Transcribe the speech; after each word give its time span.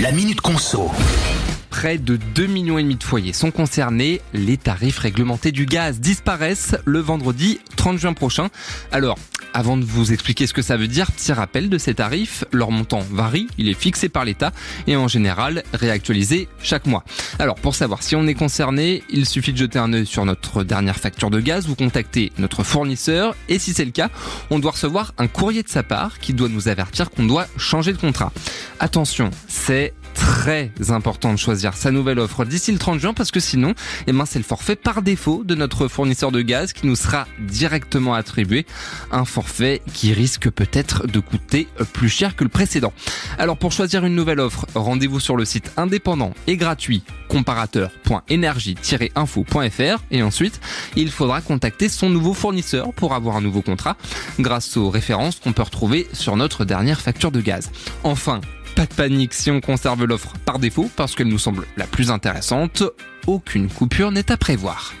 La 0.00 0.12
Minute 0.12 0.40
Conso. 0.40 0.90
Près 1.68 1.98
de 1.98 2.16
2 2.16 2.46
millions 2.46 2.80
de 2.80 3.02
foyers 3.02 3.34
sont 3.34 3.50
concernés. 3.50 4.22
Les 4.32 4.56
tarifs 4.56 4.98
réglementés 4.98 5.52
du 5.52 5.66
gaz 5.66 6.00
disparaissent 6.00 6.74
le 6.86 7.00
vendredi 7.00 7.60
30 7.76 7.98
juin 7.98 8.14
prochain. 8.14 8.48
Alors, 8.92 9.18
avant 9.52 9.76
de 9.76 9.84
vous 9.84 10.12
expliquer 10.12 10.46
ce 10.46 10.54
que 10.54 10.62
ça 10.62 10.76
veut 10.76 10.88
dire, 10.88 11.10
petit 11.10 11.32
rappel 11.32 11.68
de 11.68 11.78
ces 11.78 11.94
tarifs. 11.94 12.44
Leur 12.52 12.70
montant 12.70 13.00
varie, 13.10 13.48
il 13.58 13.68
est 13.68 13.74
fixé 13.74 14.08
par 14.08 14.24
l'État 14.24 14.52
et 14.86 14.96
en 14.96 15.08
général 15.08 15.64
réactualisé 15.72 16.48
chaque 16.62 16.86
mois. 16.86 17.04
Alors 17.38 17.56
pour 17.56 17.74
savoir 17.74 18.02
si 18.02 18.16
on 18.16 18.26
est 18.26 18.34
concerné, 18.34 19.02
il 19.10 19.26
suffit 19.26 19.52
de 19.52 19.58
jeter 19.58 19.78
un 19.78 19.92
œil 19.92 20.06
sur 20.06 20.24
notre 20.24 20.64
dernière 20.64 20.96
facture 20.96 21.30
de 21.30 21.40
gaz, 21.40 21.66
vous 21.66 21.74
contactez 21.74 22.32
notre 22.38 22.62
fournisseur 22.62 23.34
et 23.48 23.58
si 23.58 23.72
c'est 23.72 23.84
le 23.84 23.90
cas, 23.90 24.10
on 24.50 24.58
doit 24.58 24.72
recevoir 24.72 25.14
un 25.18 25.26
courrier 25.26 25.62
de 25.62 25.68
sa 25.68 25.82
part 25.82 26.18
qui 26.18 26.32
doit 26.32 26.48
nous 26.48 26.68
avertir 26.68 27.10
qu'on 27.10 27.26
doit 27.26 27.46
changer 27.56 27.92
de 27.92 27.98
contrat. 27.98 28.32
Attention, 28.78 29.30
c'est 29.60 29.94
très 30.14 30.72
important 30.88 31.32
de 31.32 31.38
choisir 31.38 31.74
sa 31.74 31.90
nouvelle 31.90 32.18
offre 32.18 32.44
d'ici 32.44 32.72
le 32.72 32.78
30 32.78 32.98
juin 32.98 33.14
parce 33.14 33.30
que 33.30 33.38
sinon, 33.40 33.74
eh 34.06 34.12
ben, 34.12 34.24
c'est 34.26 34.38
le 34.38 34.44
forfait 34.44 34.76
par 34.76 35.02
défaut 35.02 35.44
de 35.44 35.54
notre 35.54 35.86
fournisseur 35.86 36.32
de 36.32 36.40
gaz 36.40 36.72
qui 36.72 36.86
nous 36.86 36.96
sera 36.96 37.26
directement 37.38 38.14
attribué. 38.14 38.64
Un 39.12 39.26
forfait 39.26 39.82
qui 39.92 40.14
risque 40.14 40.48
peut-être 40.50 41.06
de 41.06 41.20
coûter 41.20 41.68
plus 41.92 42.08
cher 42.08 42.34
que 42.36 42.44
le 42.44 42.50
précédent. 42.50 42.94
Alors 43.38 43.58
pour 43.58 43.72
choisir 43.72 44.04
une 44.04 44.14
nouvelle 44.14 44.40
offre, 44.40 44.66
rendez-vous 44.74 45.20
sur 45.20 45.36
le 45.36 45.44
site 45.44 45.72
indépendant 45.76 46.32
et 46.46 46.56
gratuit 46.56 47.02
comparateur.énergie-info.fr 47.28 50.02
et 50.10 50.22
ensuite, 50.22 50.60
il 50.96 51.10
faudra 51.10 51.40
contacter 51.40 51.88
son 51.88 52.10
nouveau 52.10 52.34
fournisseur 52.34 52.92
pour 52.92 53.14
avoir 53.14 53.36
un 53.36 53.40
nouveau 53.40 53.62
contrat 53.62 53.96
grâce 54.40 54.76
aux 54.76 54.90
références 54.90 55.36
qu'on 55.36 55.52
peut 55.52 55.62
retrouver 55.62 56.08
sur 56.12 56.36
notre 56.36 56.64
dernière 56.64 57.00
facture 57.00 57.30
de 57.30 57.40
gaz. 57.40 57.70
Enfin, 58.02 58.40
pas 58.80 58.86
de 58.86 58.94
panique 58.94 59.34
si 59.34 59.50
on 59.50 59.60
conserve 59.60 60.06
l'offre 60.06 60.32
par 60.46 60.58
défaut 60.58 60.88
parce 60.96 61.14
qu'elle 61.14 61.28
nous 61.28 61.38
semble 61.38 61.66
la 61.76 61.86
plus 61.86 62.10
intéressante. 62.10 62.82
Aucune 63.26 63.68
coupure 63.68 64.10
n'est 64.10 64.32
à 64.32 64.38
prévoir. 64.38 64.88